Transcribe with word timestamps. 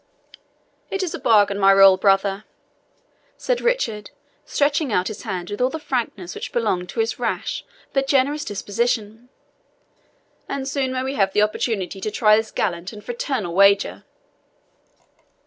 "It 0.89 1.03
is 1.03 1.13
a 1.13 1.19
bargain, 1.19 1.59
my 1.59 1.71
royal 1.71 1.95
brother," 1.95 2.45
said 3.37 3.61
Richard, 3.61 4.09
stretching 4.45 4.91
out 4.91 5.09
his 5.09 5.21
hand 5.21 5.51
with 5.51 5.61
all 5.61 5.69
the 5.69 5.77
frankness 5.77 6.33
which 6.33 6.51
belonged 6.51 6.89
to 6.89 7.01
his 7.01 7.19
rash 7.19 7.63
but 7.93 8.07
generous 8.07 8.43
disposition; 8.43 9.29
"and 10.49 10.67
soon 10.67 10.91
may 10.91 11.03
we 11.03 11.13
have 11.13 11.33
the 11.33 11.43
opportunity 11.43 12.01
to 12.01 12.09
try 12.09 12.35
this 12.35 12.49
gallant 12.49 12.91
and 12.91 13.05
fraternal 13.05 13.53
wager." 13.53 14.03